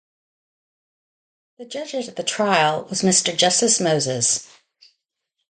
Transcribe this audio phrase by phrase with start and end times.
[1.59, 4.47] The judge at the trial was Mr Justice Moses.